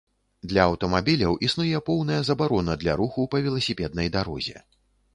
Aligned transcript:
Для 0.53 0.63
аўтамабіляў 0.69 1.35
існуе 1.49 1.83
поўная 1.91 2.19
забарона 2.31 2.81
для 2.87 2.99
руху 3.05 3.31
па 3.35 3.45
веласіпеднай 3.45 4.15
дарозе. 4.21 4.57